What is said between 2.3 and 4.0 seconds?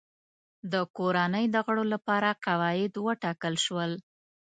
قواعد وټاکل شول.